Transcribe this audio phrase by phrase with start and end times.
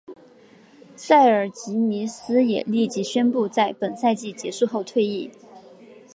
[0.95, 5.29] 塞尔吉尼奥也立即宣布在本赛季结束后退役。